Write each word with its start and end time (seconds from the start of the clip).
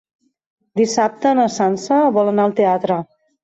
Dissabte 0.81 1.35
na 1.41 1.47
Sança 1.59 2.03
vol 2.19 2.35
anar 2.35 2.49
al 2.51 2.59
teatre. 2.65 3.03